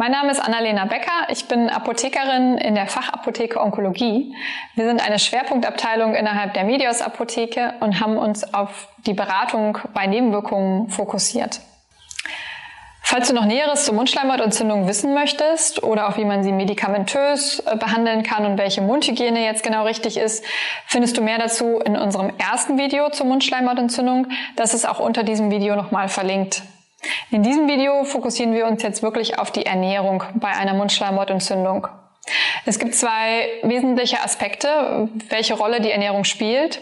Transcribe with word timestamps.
Mein 0.00 0.12
Name 0.12 0.30
ist 0.30 0.38
Annalena 0.38 0.84
Becker. 0.84 1.26
Ich 1.28 1.46
bin 1.46 1.68
Apothekerin 1.68 2.56
in 2.56 2.76
der 2.76 2.86
Fachapotheke 2.86 3.60
Onkologie. 3.60 4.32
Wir 4.76 4.84
sind 4.84 5.04
eine 5.04 5.18
Schwerpunktabteilung 5.18 6.14
innerhalb 6.14 6.54
der 6.54 6.62
Medios 6.62 7.02
Apotheke 7.02 7.74
und 7.80 7.98
haben 7.98 8.16
uns 8.16 8.54
auf 8.54 8.86
die 9.08 9.12
Beratung 9.12 9.76
bei 9.94 10.06
Nebenwirkungen 10.06 10.88
fokussiert. 10.88 11.58
Falls 13.02 13.26
du 13.26 13.34
noch 13.34 13.44
Näheres 13.44 13.86
zur 13.86 13.94
Mundschleimhautentzündung 13.94 14.86
wissen 14.86 15.14
möchtest 15.14 15.82
oder 15.82 16.08
auch 16.08 16.16
wie 16.16 16.24
man 16.24 16.44
sie 16.44 16.52
medikamentös 16.52 17.58
äh, 17.66 17.74
behandeln 17.74 18.22
kann 18.22 18.46
und 18.46 18.56
welche 18.56 18.82
Mundhygiene 18.82 19.44
jetzt 19.44 19.64
genau 19.64 19.82
richtig 19.82 20.16
ist, 20.16 20.44
findest 20.86 21.16
du 21.16 21.22
mehr 21.22 21.38
dazu 21.38 21.80
in 21.80 21.96
unserem 21.96 22.30
ersten 22.38 22.78
Video 22.78 23.10
zur 23.10 23.26
Mundschleimhautentzündung. 23.26 24.28
Das 24.54 24.74
ist 24.74 24.88
auch 24.88 25.00
unter 25.00 25.24
diesem 25.24 25.50
Video 25.50 25.74
nochmal 25.74 26.08
verlinkt. 26.08 26.62
In 27.30 27.42
diesem 27.42 27.68
Video 27.68 28.04
fokussieren 28.04 28.54
wir 28.54 28.66
uns 28.66 28.82
jetzt 28.82 29.02
wirklich 29.02 29.38
auf 29.38 29.50
die 29.50 29.66
Ernährung 29.66 30.24
bei 30.34 30.48
einer 30.48 30.74
Mundschleimhautentzündung. 30.74 31.86
Es 32.64 32.78
gibt 32.78 32.94
zwei 32.94 33.48
wesentliche 33.62 34.22
Aspekte, 34.22 35.08
welche 35.28 35.54
Rolle 35.54 35.80
die 35.80 35.90
Ernährung 35.90 36.24
spielt. 36.24 36.80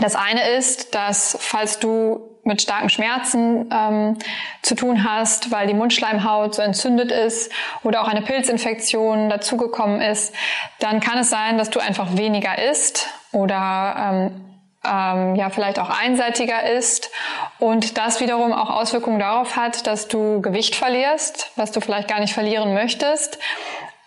Das 0.00 0.16
eine 0.16 0.48
ist, 0.50 0.94
dass 0.94 1.36
falls 1.40 1.78
du 1.78 2.28
mit 2.44 2.60
starken 2.60 2.88
Schmerzen 2.88 3.70
ähm, 3.72 4.18
zu 4.62 4.74
tun 4.74 5.04
hast, 5.04 5.52
weil 5.52 5.66
die 5.66 5.74
Mundschleimhaut 5.74 6.54
so 6.54 6.62
entzündet 6.62 7.12
ist 7.12 7.52
oder 7.84 8.02
auch 8.02 8.08
eine 8.08 8.22
Pilzinfektion 8.22 9.28
dazugekommen 9.28 10.00
ist, 10.00 10.34
dann 10.80 11.00
kann 11.00 11.18
es 11.18 11.30
sein, 11.30 11.56
dass 11.56 11.70
du 11.70 11.78
einfach 11.78 12.16
weniger 12.16 12.58
isst 12.58 13.08
oder 13.32 13.94
ähm, 13.96 14.51
ähm, 14.84 15.36
ja 15.36 15.50
vielleicht 15.50 15.78
auch 15.78 15.90
einseitiger 15.90 16.70
ist 16.70 17.10
und 17.58 17.96
das 17.98 18.20
wiederum 18.20 18.52
auch 18.52 18.70
Auswirkungen 18.70 19.18
darauf 19.18 19.56
hat, 19.56 19.86
dass 19.86 20.08
du 20.08 20.40
Gewicht 20.40 20.74
verlierst, 20.74 21.52
was 21.56 21.72
du 21.72 21.80
vielleicht 21.80 22.08
gar 22.08 22.20
nicht 22.20 22.34
verlieren 22.34 22.74
möchtest 22.74 23.38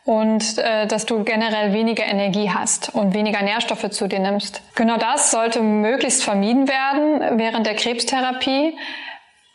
und 0.05 0.57
äh, 0.59 0.85
dass 0.85 1.05
du 1.05 1.23
generell 1.23 1.73
weniger 1.73 2.05
Energie 2.05 2.51
hast 2.51 2.93
und 2.93 3.13
weniger 3.13 3.41
Nährstoffe 3.41 3.89
zu 3.89 4.07
dir 4.07 4.19
nimmst. 4.19 4.61
Genau 4.75 4.97
das 4.97 5.31
sollte 5.31 5.61
möglichst 5.61 6.23
vermieden 6.23 6.67
werden 6.67 7.39
während 7.39 7.65
der 7.65 7.75
Krebstherapie. 7.75 8.77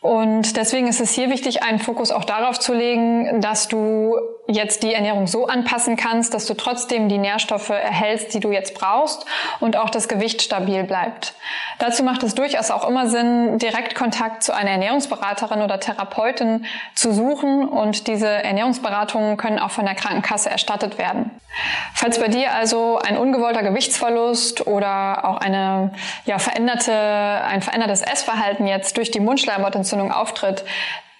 Und 0.01 0.57
deswegen 0.57 0.87
ist 0.87 0.99
es 0.99 1.13
hier 1.13 1.29
wichtig, 1.29 1.61
einen 1.61 1.77
Fokus 1.77 2.11
auch 2.11 2.25
darauf 2.25 2.59
zu 2.59 2.73
legen, 2.73 3.39
dass 3.39 3.67
du 3.67 4.15
jetzt 4.51 4.83
die 4.83 4.93
Ernährung 4.93 5.27
so 5.27 5.47
anpassen 5.47 5.95
kannst, 5.95 6.33
dass 6.33 6.45
du 6.45 6.53
trotzdem 6.53 7.09
die 7.09 7.17
Nährstoffe 7.17 7.69
erhältst, 7.69 8.33
die 8.33 8.39
du 8.39 8.51
jetzt 8.51 8.73
brauchst 8.75 9.25
und 9.59 9.77
auch 9.77 9.89
das 9.89 10.07
Gewicht 10.07 10.41
stabil 10.41 10.83
bleibt. 10.83 11.33
Dazu 11.79 12.03
macht 12.03 12.23
es 12.23 12.35
durchaus 12.35 12.71
auch 12.71 12.87
immer 12.87 13.07
Sinn, 13.07 13.57
direkt 13.57 13.95
Kontakt 13.95 14.43
zu 14.43 14.53
einer 14.53 14.71
Ernährungsberaterin 14.71 15.61
oder 15.61 15.79
Therapeutin 15.79 16.65
zu 16.95 17.13
suchen 17.13 17.67
und 17.67 18.07
diese 18.07 18.27
Ernährungsberatungen 18.27 19.37
können 19.37 19.59
auch 19.59 19.71
von 19.71 19.85
der 19.85 19.95
Krankenkasse 19.95 20.49
erstattet 20.49 20.97
werden. 20.97 21.31
Falls 21.93 22.19
bei 22.19 22.27
dir 22.27 22.53
also 22.53 22.99
ein 22.99 23.17
ungewollter 23.17 23.63
Gewichtsverlust 23.63 24.67
oder 24.67 25.25
auch 25.25 25.37
eine 25.37 25.93
ja, 26.25 26.39
veränderte, 26.39 26.93
ein 26.93 27.61
verändertes 27.61 28.01
Essverhalten 28.01 28.67
jetzt 28.67 28.97
durch 28.97 29.11
die 29.11 29.19
Mundschleimhautentzündung 29.19 30.11
auftritt, 30.11 30.63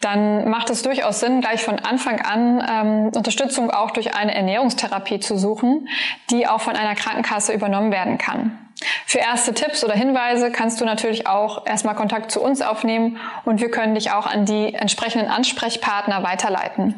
dann 0.02 0.49
macht 0.49 0.69
es 0.69 0.81
durchaus 0.81 1.19
Sinn, 1.19 1.41
gleich 1.41 1.63
von 1.63 1.80
Anfang 1.80 2.19
an 2.21 2.63
ähm, 2.67 3.11
Unterstützung 3.16 3.71
auch 3.71 3.91
durch 3.91 4.16
eine 4.16 4.33
Ernährungstherapie 4.35 5.19
zu 5.19 5.38
suchen, 5.38 5.88
die 6.30 6.47
auch 6.47 6.61
von 6.61 6.75
einer 6.75 6.95
Krankenkasse 6.95 7.53
übernommen 7.53 7.91
werden 7.91 8.17
kann. 8.17 8.57
Für 9.05 9.19
erste 9.19 9.53
Tipps 9.53 9.83
oder 9.83 9.94
Hinweise 9.94 10.52
kannst 10.52 10.81
du 10.81 10.85
natürlich 10.85 11.27
auch 11.27 11.67
erstmal 11.67 11.95
Kontakt 11.95 12.31
zu 12.31 12.41
uns 12.41 12.61
aufnehmen 12.61 13.17
und 13.45 13.61
wir 13.61 13.69
können 13.69 13.94
dich 13.94 14.11
auch 14.11 14.25
an 14.25 14.45
die 14.45 14.73
entsprechenden 14.73 15.29
Ansprechpartner 15.29 16.23
weiterleiten. 16.23 16.95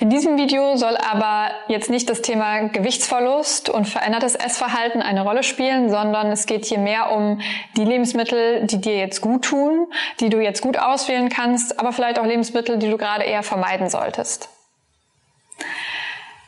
In 0.00 0.10
diesem 0.10 0.36
Video 0.36 0.76
soll 0.76 0.96
aber 0.96 1.50
jetzt 1.68 1.90
nicht 1.90 2.10
das 2.10 2.22
Thema 2.22 2.68
Gewichtsverlust 2.68 3.68
und 3.68 3.88
verändertes 3.88 4.34
Essverhalten 4.34 5.02
eine 5.02 5.22
Rolle 5.22 5.42
spielen, 5.42 5.90
sondern 5.90 6.28
es 6.28 6.46
geht 6.46 6.64
hier 6.64 6.78
mehr 6.78 7.12
um 7.12 7.40
die 7.76 7.84
Lebensmittel, 7.84 8.66
die 8.66 8.80
dir 8.80 8.96
jetzt 8.96 9.20
gut 9.20 9.44
tun, 9.44 9.86
die 10.20 10.30
du 10.30 10.40
jetzt 10.40 10.60
gut 10.60 10.78
auswählen 10.78 11.28
kannst, 11.28 11.78
aber 11.78 11.92
vielleicht 11.92 12.18
auch 12.18 12.26
Lebensmittel, 12.26 12.78
die 12.78 12.90
du 12.90 12.98
gerade 12.98 13.24
eher 13.24 13.42
vermeiden 13.42 13.88
solltest. 13.88 14.53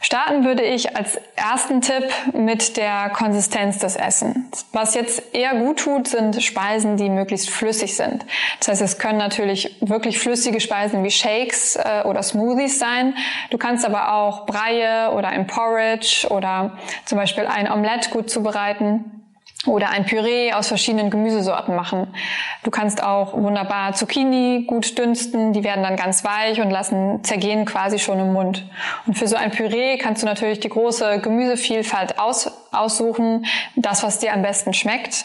Starten 0.06 0.44
würde 0.44 0.62
ich 0.62 0.96
als 0.96 1.20
ersten 1.34 1.80
Tipp 1.80 2.04
mit 2.32 2.76
der 2.76 3.10
Konsistenz 3.10 3.80
des 3.80 3.96
Essens. 3.96 4.64
Was 4.70 4.94
jetzt 4.94 5.34
eher 5.34 5.56
gut 5.56 5.80
tut, 5.80 6.06
sind 6.06 6.40
Speisen, 6.44 6.96
die 6.96 7.10
möglichst 7.10 7.50
flüssig 7.50 7.96
sind. 7.96 8.24
Das 8.60 8.68
heißt, 8.68 8.82
es 8.82 8.98
können 8.98 9.18
natürlich 9.18 9.74
wirklich 9.80 10.20
flüssige 10.20 10.60
Speisen 10.60 11.02
wie 11.02 11.10
Shakes 11.10 11.74
äh, 11.74 12.04
oder 12.04 12.22
Smoothies 12.22 12.78
sein. 12.78 13.14
Du 13.50 13.58
kannst 13.58 13.84
aber 13.84 14.12
auch 14.12 14.46
Breie 14.46 15.10
oder 15.10 15.26
ein 15.26 15.48
Porridge 15.48 16.28
oder 16.30 16.78
zum 17.04 17.18
Beispiel 17.18 17.46
ein 17.46 17.68
Omelette 17.68 18.10
gut 18.10 18.30
zubereiten 18.30 19.25
oder 19.66 19.90
ein 19.90 20.06
Püree 20.06 20.52
aus 20.52 20.68
verschiedenen 20.68 21.10
Gemüsesorten 21.10 21.74
machen. 21.74 22.14
Du 22.62 22.70
kannst 22.70 23.02
auch 23.02 23.34
wunderbar 23.34 23.94
Zucchini 23.94 24.64
gut 24.66 24.98
dünsten, 24.98 25.52
die 25.52 25.64
werden 25.64 25.82
dann 25.82 25.96
ganz 25.96 26.24
weich 26.24 26.60
und 26.60 26.70
lassen 26.70 27.22
zergehen 27.24 27.64
quasi 27.64 27.98
schon 27.98 28.18
im 28.18 28.32
Mund. 28.32 28.64
Und 29.06 29.18
für 29.18 29.28
so 29.28 29.36
ein 29.36 29.50
Püree 29.50 29.98
kannst 29.98 30.22
du 30.22 30.26
natürlich 30.26 30.60
die 30.60 30.68
große 30.68 31.20
Gemüsevielfalt 31.20 32.18
aus, 32.18 32.50
aussuchen, 32.72 33.46
das, 33.76 34.02
was 34.02 34.18
dir 34.18 34.32
am 34.32 34.42
besten 34.42 34.72
schmeckt. 34.72 35.24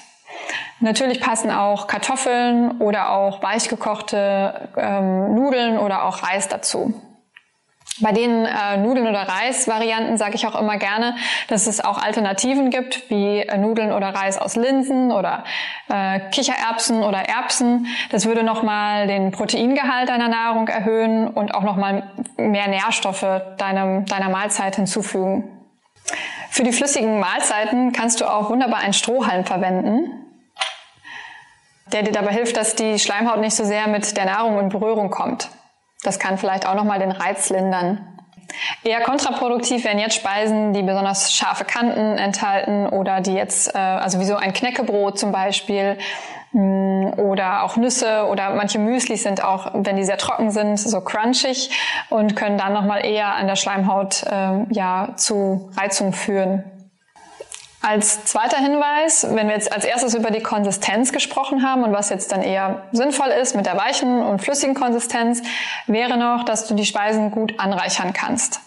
Natürlich 0.80 1.22
passen 1.22 1.51
auch 1.51 1.88
Kartoffeln 1.88 2.80
oder 2.80 3.12
auch 3.12 3.44
weichgekochte 3.44 4.69
ähm, 4.78 5.35
Nudeln 5.35 5.78
oder 5.78 6.06
auch 6.06 6.24
Reis 6.24 6.47
dazu. 6.47 6.94
Bei 8.01 8.12
den 8.12 8.45
äh, 8.45 8.78
Nudeln- 8.78 9.07
oder 9.07 9.22
Reis-Varianten 9.22 10.17
sage 10.17 10.35
ich 10.35 10.47
auch 10.47 10.59
immer 10.59 10.78
gerne, 10.78 11.16
dass 11.47 11.67
es 11.67 11.84
auch 11.84 12.00
Alternativen 12.00 12.72
gibt, 12.72 13.09
wie 13.09 13.39
äh, 13.39 13.57
Nudeln 13.57 13.91
oder 13.91 14.09
Reis 14.09 14.39
aus 14.39 14.56
Linsen 14.56 15.12
oder 15.12 15.44
äh, 15.88 16.19
Kichererbsen 16.31 17.03
oder 17.03 17.19
Erbsen. 17.19 17.88
Das 18.09 18.25
würde 18.25 18.44
nochmal 18.44 19.06
den 19.07 19.31
Proteingehalt 19.31 20.09
deiner 20.09 20.29
Nahrung 20.29 20.67
erhöhen 20.67 21.28
und 21.28 21.53
auch 21.53 21.63
nochmal 21.63 22.12
mehr 22.38 22.67
Nährstoffe 22.67 23.25
deinem, 23.57 24.06
deiner 24.06 24.29
Mahlzeit 24.29 24.75
hinzufügen. 24.75 25.62
Für 26.50 26.63
die 26.63 26.72
flüssigen 26.72 27.19
Mahlzeiten 27.19 27.91
kannst 27.91 28.19
du 28.19 28.25
auch 28.25 28.50
wunderbar 28.50 28.79
einen 28.79 28.94
Strohhalm 28.94 29.45
verwenden, 29.45 30.25
der 31.94 32.03
dir 32.03 32.12
dabei 32.12 32.33
hilft, 32.33 32.57
dass 32.57 32.75
die 32.75 32.97
Schleimhaut 32.97 33.39
nicht 33.39 33.56
so 33.56 33.63
sehr 33.63 33.88
mit 33.88 34.18
der 34.18 34.25
Nahrung 34.25 34.59
in 34.59 34.69
Berührung 34.69 35.12
kommt. 35.12 35.50
Das 36.03 36.19
kann 36.19 36.38
vielleicht 36.38 36.67
auch 36.67 36.75
nochmal 36.75 37.00
den 37.00 37.12
Reiz 37.12 37.50
lindern. 37.50 38.07
Eher 38.84 39.01
kontraproduktiv 39.01 39.85
wären 39.85 40.00
jetzt 40.00 40.16
Speisen, 40.16 40.73
die 40.73 40.84
besonders 40.84 41.34
scharfe 41.34 41.66
Kanten 41.66 42.17
enthalten 42.17 42.88
oder 42.88 43.22
die 43.22 43.34
jetzt, 43.34 43.73
äh, 43.73 43.78
also 43.78 44.19
wie 44.19 44.25
so 44.25 44.35
ein 44.35 44.53
Knäckebrot 44.53 45.17
zum 45.17 45.31
Beispiel 45.31 45.97
mh, 46.51 46.62
mm, 46.62 47.19
oder 47.19 47.63
auch 47.63 47.78
Nüsse 47.78 48.28
oder 48.29 48.50
manche 48.51 48.79
Müsli 48.79 49.17
sind 49.17 49.44
auch, 49.44 49.72
wenn 49.73 49.95
die 49.95 50.03
sehr 50.03 50.17
trocken 50.17 50.51
sind, 50.51 50.78
so 50.78 51.01
crunchig 51.01 51.69
und 52.09 52.35
können 52.35 52.57
dann 52.57 52.73
nochmal 52.73 53.06
eher 53.06 53.35
an 53.35 53.47
der 53.47 53.56
Schleimhaut 53.56 54.23
äh, 54.23 54.66
ja 54.73 55.13
zu 55.16 55.69
Reizung 55.78 56.13
führen. 56.13 56.81
Als 57.81 58.25
zweiter 58.25 58.58
Hinweis, 58.58 59.25
wenn 59.31 59.47
wir 59.47 59.56
jetzt 59.56 59.74
als 59.74 59.86
erstes 59.86 60.14
über 60.14 60.30
die 60.30 60.44
Konsistenz 60.44 61.12
gesprochen 61.12 61.64
haben 61.64 61.84
und 61.84 61.94
was 61.94 62.09
jetzt 62.09 62.31
dann 62.31 62.44
eher 62.44 62.84
sinnvoll 62.92 63.30
ist 63.30 63.56
mit 63.56 63.66
der 63.66 63.75
weichen 63.75 64.22
und 64.22 64.40
flüssigen 64.40 64.75
Konsistenz, 64.75 65.42
wäre 65.88 66.16
noch, 66.16 66.44
dass 66.44 66.68
du 66.68 66.75
die 66.75 66.86
Speisen 66.86 67.31
gut 67.31 67.59
anreichern 67.59 68.14
kannst. 68.14 68.62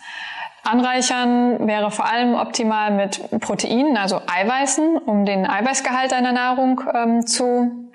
Anreichern 0.65 1.69
wäre 1.69 1.93
vor 1.93 2.07
allem 2.07 2.35
optimal 2.35 2.91
mit 2.91 3.41
Proteinen, 3.41 3.97
also 3.97 4.21
Eiweißen, 4.27 4.97
um 4.97 5.25
den 5.25 5.47
Eiweißgehalt 5.47 6.11
deiner 6.11 6.33
Nahrung 6.33 6.81
ähm, 6.93 7.27
zu 7.27 7.93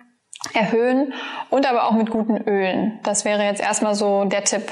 erhöhen 0.54 1.14
und 1.50 1.68
aber 1.68 1.86
auch 1.86 1.94
mit 1.94 2.12
guten 2.12 2.38
Ölen. 2.38 3.00
Das 3.04 3.26
wäre 3.26 3.44
jetzt 3.44 3.62
erstmal 3.62 3.96
so 3.96 4.24
der 4.24 4.46
Tipp. 4.46 4.72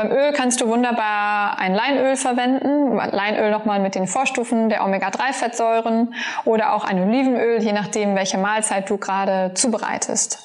Beim 0.00 0.12
Öl 0.12 0.32
kannst 0.32 0.62
du 0.62 0.68
wunderbar 0.68 1.58
ein 1.58 1.74
Leinöl 1.74 2.16
verwenden. 2.16 2.96
Leinöl 2.96 3.50
nochmal 3.50 3.80
mit 3.80 3.94
den 3.94 4.06
Vorstufen 4.06 4.70
der 4.70 4.82
Omega-3-Fettsäuren 4.82 6.14
oder 6.46 6.72
auch 6.72 6.84
ein 6.84 7.02
Olivenöl, 7.02 7.62
je 7.62 7.72
nachdem, 7.72 8.14
welche 8.16 8.38
Mahlzeit 8.38 8.88
du 8.88 8.96
gerade 8.96 9.52
zubereitest. 9.52 10.38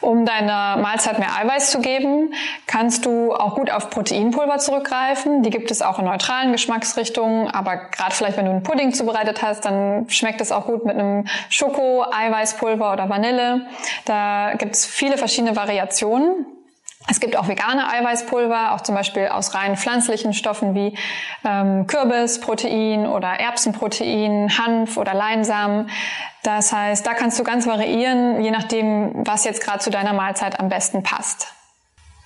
Um 0.00 0.26
deiner 0.26 0.78
Mahlzeit 0.78 1.20
mehr 1.20 1.36
Eiweiß 1.36 1.70
zu 1.70 1.80
geben, 1.80 2.34
kannst 2.66 3.06
du 3.06 3.32
auch 3.32 3.54
gut 3.54 3.70
auf 3.70 3.88
Proteinpulver 3.88 4.58
zurückgreifen. 4.58 5.44
Die 5.44 5.50
gibt 5.50 5.70
es 5.70 5.80
auch 5.80 6.00
in 6.00 6.06
neutralen 6.06 6.50
Geschmacksrichtungen, 6.50 7.48
aber 7.48 7.76
gerade 7.76 8.16
vielleicht, 8.16 8.36
wenn 8.36 8.46
du 8.46 8.50
einen 8.50 8.62
Pudding 8.64 8.92
zubereitet 8.92 9.42
hast, 9.42 9.64
dann 9.64 10.10
schmeckt 10.10 10.40
es 10.40 10.50
auch 10.50 10.66
gut 10.66 10.84
mit 10.84 10.96
einem 10.96 11.24
Schoko, 11.50 12.04
Eiweißpulver 12.10 12.92
oder 12.92 13.08
Vanille. 13.08 13.66
Da 14.06 14.54
gibt 14.58 14.74
es 14.74 14.86
viele 14.86 15.18
verschiedene 15.18 15.54
Variationen. 15.54 16.46
Es 17.08 17.20
gibt 17.20 17.36
auch 17.36 17.46
vegane 17.46 17.88
Eiweißpulver, 17.88 18.74
auch 18.74 18.80
zum 18.80 18.94
Beispiel 18.94 19.28
aus 19.28 19.54
rein 19.54 19.76
pflanzlichen 19.76 20.32
Stoffen 20.32 20.74
wie 20.74 20.98
ähm, 21.44 21.86
Kürbisprotein 21.86 23.06
oder 23.06 23.28
Erbsenprotein, 23.28 24.50
Hanf 24.58 24.96
oder 24.96 25.14
Leinsamen. 25.14 25.88
Das 26.42 26.72
heißt, 26.72 27.06
da 27.06 27.14
kannst 27.14 27.38
du 27.38 27.44
ganz 27.44 27.66
variieren, 27.66 28.42
je 28.42 28.50
nachdem, 28.50 29.26
was 29.26 29.44
jetzt 29.44 29.62
gerade 29.62 29.78
zu 29.78 29.90
deiner 29.90 30.12
Mahlzeit 30.12 30.58
am 30.58 30.68
besten 30.68 31.02
passt. 31.02 31.52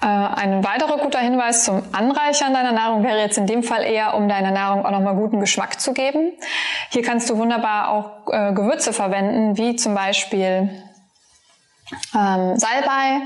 Ähm, 0.02 0.08
ein 0.08 0.64
weiterer 0.64 0.96
guter 0.96 1.18
Hinweis 1.18 1.64
zum 1.64 1.82
Anreichern 1.92 2.54
deiner 2.54 2.72
Nahrung 2.72 3.04
wäre 3.04 3.18
jetzt 3.18 3.36
in 3.36 3.46
dem 3.46 3.62
Fall 3.62 3.82
eher, 3.82 4.14
um 4.14 4.28
deiner 4.30 4.50
Nahrung 4.50 4.86
auch 4.86 4.90
nochmal 4.90 5.14
guten 5.14 5.40
Geschmack 5.40 5.78
zu 5.78 5.92
geben. 5.92 6.32
Hier 6.88 7.02
kannst 7.02 7.28
du 7.28 7.36
wunderbar 7.36 7.90
auch 7.90 8.32
äh, 8.32 8.52
Gewürze 8.54 8.94
verwenden, 8.94 9.58
wie 9.58 9.76
zum 9.76 9.94
Beispiel 9.94 10.70
ähm, 12.14 12.56
Salbei 12.56 13.22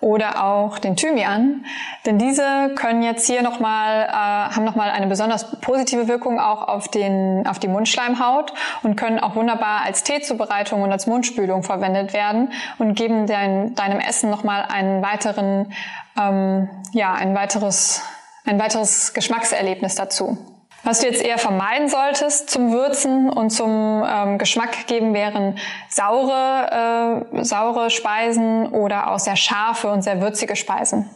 oder 0.00 0.44
auch 0.44 0.78
den 0.78 0.96
Thymian, 0.96 1.64
denn 2.04 2.18
diese 2.18 2.74
können 2.76 3.02
jetzt 3.02 3.26
hier 3.26 3.42
nochmal, 3.42 4.02
äh, 4.04 4.54
haben 4.54 4.64
nochmal 4.64 4.90
eine 4.90 5.06
besonders 5.06 5.60
positive 5.60 6.06
Wirkung 6.06 6.38
auch 6.38 6.68
auf, 6.68 6.88
den, 6.88 7.46
auf 7.46 7.58
die 7.58 7.68
Mundschleimhaut 7.68 8.52
und 8.82 8.96
können 8.96 9.18
auch 9.18 9.34
wunderbar 9.36 9.82
als 9.84 10.02
Teezubereitung 10.02 10.82
und 10.82 10.92
als 10.92 11.06
Mundspülung 11.06 11.62
verwendet 11.62 12.12
werden 12.12 12.52
und 12.78 12.94
geben 12.94 13.26
dein, 13.26 13.74
deinem 13.74 14.00
Essen 14.00 14.30
nochmal 14.30 14.66
einen 14.68 15.02
weiteren, 15.02 15.72
ähm, 16.20 16.68
ja, 16.92 17.14
ein 17.14 17.34
weiteres, 17.34 18.02
ein 18.44 18.58
weiteres 18.60 19.14
Geschmackserlebnis 19.14 19.94
dazu. 19.94 20.55
Was 20.86 21.00
du 21.00 21.08
jetzt 21.08 21.20
eher 21.20 21.36
vermeiden 21.36 21.88
solltest 21.88 22.48
zum 22.48 22.70
Würzen 22.70 23.28
und 23.28 23.50
zum 23.50 24.04
ähm, 24.08 24.38
Geschmack 24.38 24.86
geben, 24.86 25.14
wären 25.14 25.58
saure, 25.88 27.24
äh, 27.34 27.42
saure 27.42 27.90
Speisen 27.90 28.68
oder 28.68 29.10
auch 29.10 29.18
sehr 29.18 29.34
scharfe 29.34 29.88
und 29.88 30.02
sehr 30.02 30.20
würzige 30.20 30.54
Speisen. 30.54 31.10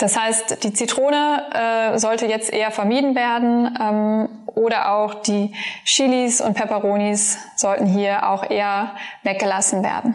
Das 0.00 0.20
heißt, 0.20 0.62
die 0.64 0.74
Zitrone 0.74 1.94
äh, 1.94 1.98
sollte 1.98 2.26
jetzt 2.26 2.52
eher 2.52 2.70
vermieden 2.70 3.14
werden 3.14 3.74
ähm, 3.80 4.28
oder 4.54 4.92
auch 4.92 5.14
die 5.14 5.54
Chilis 5.86 6.42
und 6.42 6.52
Peperonis 6.52 7.38
sollten 7.56 7.86
hier 7.86 8.28
auch 8.28 8.50
eher 8.50 8.96
weggelassen 9.22 9.82
werden. 9.82 10.14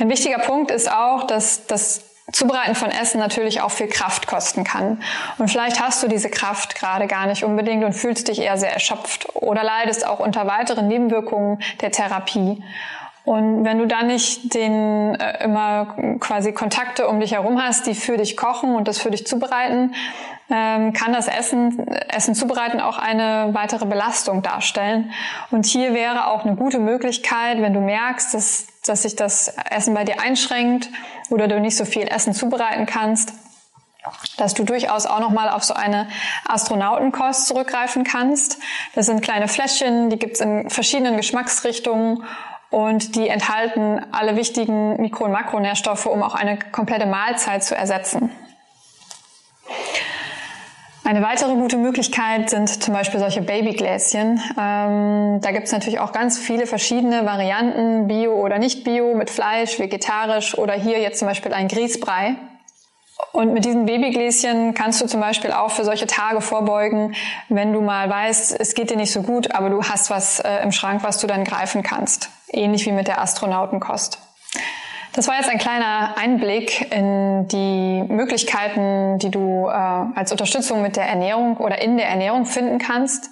Ein 0.00 0.08
wichtiger 0.08 0.40
Punkt 0.40 0.72
ist 0.72 0.90
auch, 0.90 1.22
dass 1.22 1.66
das 1.66 2.07
Zubereiten 2.32 2.74
von 2.74 2.90
Essen 2.90 3.18
natürlich 3.18 3.62
auch 3.62 3.70
viel 3.70 3.88
Kraft 3.88 4.26
kosten 4.26 4.64
kann. 4.64 5.02
Und 5.38 5.50
vielleicht 5.50 5.80
hast 5.80 6.02
du 6.02 6.08
diese 6.08 6.28
Kraft 6.28 6.74
gerade 6.74 7.06
gar 7.06 7.26
nicht 7.26 7.42
unbedingt 7.42 7.84
und 7.84 7.94
fühlst 7.94 8.28
dich 8.28 8.40
eher 8.40 8.58
sehr 8.58 8.72
erschöpft 8.72 9.34
oder 9.34 9.62
leidest 9.62 10.06
auch 10.06 10.20
unter 10.20 10.46
weiteren 10.46 10.88
Nebenwirkungen 10.88 11.62
der 11.80 11.90
Therapie. 11.90 12.62
Und 13.24 13.64
wenn 13.64 13.78
du 13.78 13.86
dann 13.86 14.06
nicht 14.06 14.54
den 14.54 15.14
äh, 15.14 15.44
immer 15.44 15.96
quasi 16.18 16.52
Kontakte 16.52 17.08
um 17.08 17.20
dich 17.20 17.32
herum 17.32 17.62
hast, 17.62 17.86
die 17.86 17.94
für 17.94 18.16
dich 18.16 18.36
kochen 18.36 18.74
und 18.74 18.88
das 18.88 18.98
für 18.98 19.10
dich 19.10 19.26
zubereiten, 19.26 19.94
ähm, 20.50 20.92
kann 20.92 21.12
das 21.12 21.28
Essen, 21.28 21.86
Essen 22.08 22.34
zubereiten 22.34 22.80
auch 22.80 22.98
eine 22.98 23.50
weitere 23.52 23.86
Belastung 23.86 24.42
darstellen. 24.42 25.12
Und 25.50 25.66
hier 25.66 25.94
wäre 25.94 26.28
auch 26.28 26.44
eine 26.44 26.56
gute 26.56 26.78
Möglichkeit, 26.78 27.60
wenn 27.60 27.74
du 27.74 27.80
merkst, 27.80 28.34
dass, 28.34 28.66
dass 28.86 29.02
sich 29.02 29.16
das 29.16 29.54
Essen 29.70 29.94
bei 29.94 30.04
dir 30.04 30.20
einschränkt 30.20 30.88
oder 31.30 31.48
du 31.48 31.60
nicht 31.60 31.76
so 31.76 31.84
viel 31.84 32.08
Essen 32.08 32.32
zubereiten 32.32 32.86
kannst, 32.86 33.32
dass 34.38 34.54
du 34.54 34.64
durchaus 34.64 35.04
auch 35.04 35.20
noch 35.20 35.30
mal 35.30 35.50
auf 35.50 35.64
so 35.64 35.74
eine 35.74 36.08
Astronautenkost 36.46 37.46
zurückgreifen 37.46 38.04
kannst. 38.04 38.58
Das 38.94 39.06
sind 39.06 39.20
kleine 39.20 39.48
Fläschchen, 39.48 40.08
die 40.08 40.18
gibt's 40.18 40.40
in 40.40 40.70
verschiedenen 40.70 41.16
Geschmacksrichtungen 41.18 42.24
und 42.70 43.16
die 43.16 43.28
enthalten 43.28 44.00
alle 44.12 44.36
wichtigen 44.36 45.00
Mikro- 45.00 45.24
und 45.24 45.32
Makronährstoffe, 45.32 46.06
um 46.06 46.22
auch 46.22 46.34
eine 46.34 46.58
komplette 46.58 47.06
Mahlzeit 47.06 47.64
zu 47.64 47.76
ersetzen. 47.76 48.30
Eine 51.08 51.22
weitere 51.22 51.54
gute 51.54 51.78
Möglichkeit 51.78 52.50
sind 52.50 52.68
zum 52.68 52.92
Beispiel 52.92 53.18
solche 53.18 53.40
Babygläschen. 53.40 54.42
Ähm, 54.60 55.40
da 55.40 55.52
gibt 55.52 55.64
es 55.64 55.72
natürlich 55.72 56.00
auch 56.00 56.12
ganz 56.12 56.36
viele 56.36 56.66
verschiedene 56.66 57.24
Varianten, 57.24 58.08
Bio 58.08 58.34
oder 58.34 58.58
nicht 58.58 58.84
Bio, 58.84 59.14
mit 59.14 59.30
Fleisch, 59.30 59.78
vegetarisch 59.78 60.58
oder 60.58 60.74
hier 60.74 61.00
jetzt 61.00 61.20
zum 61.20 61.26
Beispiel 61.26 61.54
ein 61.54 61.68
Grießbrei. 61.68 62.34
Und 63.32 63.54
mit 63.54 63.64
diesen 63.64 63.86
Babygläschen 63.86 64.74
kannst 64.74 65.00
du 65.00 65.06
zum 65.06 65.22
Beispiel 65.22 65.50
auch 65.50 65.70
für 65.70 65.86
solche 65.86 66.06
Tage 66.06 66.42
vorbeugen, 66.42 67.14
wenn 67.48 67.72
du 67.72 67.80
mal 67.80 68.10
weißt, 68.10 68.60
es 68.60 68.74
geht 68.74 68.90
dir 68.90 68.98
nicht 68.98 69.10
so 69.10 69.22
gut, 69.22 69.54
aber 69.54 69.70
du 69.70 69.82
hast 69.82 70.10
was 70.10 70.40
äh, 70.40 70.58
im 70.62 70.72
Schrank, 70.72 71.04
was 71.04 71.16
du 71.16 71.26
dann 71.26 71.44
greifen 71.44 71.82
kannst. 71.82 72.28
Ähnlich 72.48 72.84
wie 72.84 72.92
mit 72.92 73.08
der 73.08 73.22
Astronautenkost. 73.22 74.18
Das 75.18 75.26
war 75.26 75.34
jetzt 75.34 75.50
ein 75.50 75.58
kleiner 75.58 76.14
Einblick 76.16 76.94
in 76.94 77.48
die 77.48 78.04
Möglichkeiten, 78.06 79.18
die 79.18 79.32
du 79.32 79.66
äh, 79.66 79.72
als 79.72 80.30
Unterstützung 80.30 80.80
mit 80.80 80.94
der 80.94 81.06
Ernährung 81.08 81.56
oder 81.56 81.82
in 81.82 81.96
der 81.96 82.08
Ernährung 82.08 82.46
finden 82.46 82.78
kannst. 82.78 83.28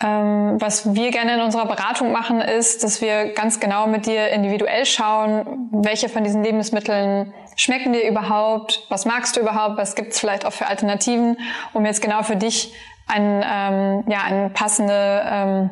Ähm, 0.00 0.54
was 0.60 0.94
wir 0.94 1.10
gerne 1.10 1.34
in 1.34 1.40
unserer 1.40 1.66
Beratung 1.66 2.12
machen, 2.12 2.40
ist, 2.40 2.84
dass 2.84 3.00
wir 3.00 3.32
ganz 3.32 3.58
genau 3.58 3.88
mit 3.88 4.06
dir 4.06 4.28
individuell 4.28 4.86
schauen, 4.86 5.68
welche 5.72 6.08
von 6.08 6.22
diesen 6.22 6.44
Lebensmitteln 6.44 7.34
schmecken 7.56 7.92
dir 7.92 8.08
überhaupt, 8.08 8.86
was 8.88 9.04
magst 9.04 9.34
du 9.34 9.40
überhaupt, 9.40 9.76
was 9.76 9.96
gibt 9.96 10.12
es 10.12 10.20
vielleicht 10.20 10.46
auch 10.46 10.52
für 10.52 10.68
Alternativen, 10.68 11.38
um 11.72 11.84
jetzt 11.84 12.02
genau 12.02 12.22
für 12.22 12.36
dich 12.36 12.72
ein, 13.08 13.44
ähm, 13.44 14.04
ja, 14.06 14.20
eine 14.22 14.48
passende 14.50 15.24
ähm, 15.28 15.70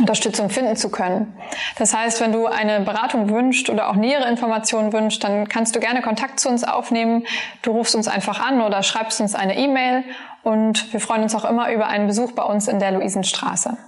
Unterstützung 0.00 0.50
finden 0.50 0.76
zu 0.76 0.90
können. 0.90 1.32
Das 1.78 1.94
heißt, 1.94 2.20
wenn 2.20 2.32
du 2.32 2.46
eine 2.46 2.80
Beratung 2.80 3.30
wünschst 3.30 3.70
oder 3.70 3.88
auch 3.88 3.94
nähere 3.94 4.28
Informationen 4.28 4.92
wünschst, 4.92 5.24
dann 5.24 5.48
kannst 5.48 5.74
du 5.74 5.80
gerne 5.80 6.02
Kontakt 6.02 6.38
zu 6.38 6.48
uns 6.48 6.64
aufnehmen. 6.64 7.24
Du 7.62 7.72
rufst 7.72 7.94
uns 7.94 8.06
einfach 8.06 8.46
an 8.46 8.60
oder 8.60 8.82
schreibst 8.82 9.20
uns 9.20 9.34
eine 9.34 9.56
E-Mail 9.56 10.04
und 10.42 10.92
wir 10.92 11.00
freuen 11.00 11.22
uns 11.22 11.34
auch 11.34 11.44
immer 11.44 11.72
über 11.72 11.86
einen 11.86 12.06
Besuch 12.06 12.32
bei 12.32 12.42
uns 12.42 12.68
in 12.68 12.78
der 12.78 12.92
Luisenstraße. 12.92 13.78